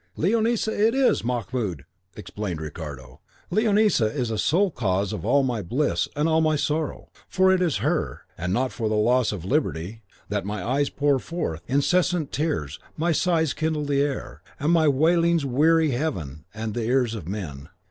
"Leonisa 0.17 0.71
it 0.71 0.95
is, 0.95 1.23
Mahmoud," 1.23 1.85
exclaimed 2.15 2.59
Ricardo; 2.59 3.19
"Leonisa 3.51 4.07
is 4.11 4.29
the 4.29 4.37
sole 4.39 4.71
cause 4.71 5.13
of 5.13 5.27
all 5.27 5.43
my 5.43 5.61
bliss 5.61 6.07
and 6.15 6.27
all 6.27 6.41
my 6.41 6.55
sorrow; 6.55 7.11
it 7.37 7.61
is 7.61 7.75
for 7.75 7.83
her, 7.83 8.21
and 8.35 8.51
not 8.51 8.71
for 8.71 8.89
the 8.89 8.95
loss 8.95 9.31
of 9.31 9.45
liberty, 9.45 10.01
that 10.27 10.43
my 10.43 10.65
eyes 10.67 10.89
pour 10.89 11.19
forth 11.19 11.61
incessant 11.67 12.31
tears, 12.31 12.79
my 12.97 13.11
sighs 13.11 13.53
kindle 13.53 13.85
the 13.85 14.01
air, 14.01 14.41
and 14.59 14.71
my 14.73 14.87
wailings 14.87 15.45
weary 15.45 15.91
heaven 15.91 16.45
and 16.51 16.73
the 16.73 16.81
ears 16.81 17.13
of 17.13 17.27
men. 17.27 17.69